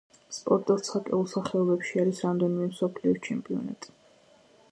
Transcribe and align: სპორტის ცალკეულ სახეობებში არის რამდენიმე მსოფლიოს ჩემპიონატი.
სპორტის 0.35 0.87
ცალკეულ 0.87 1.25
სახეობებში 1.33 2.01
არის 2.05 2.23
რამდენიმე 2.27 2.71
მსოფლიოს 2.71 3.23
ჩემპიონატი. 3.29 3.93